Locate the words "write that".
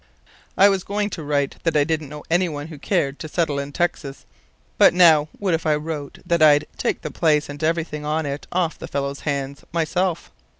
1.21-1.77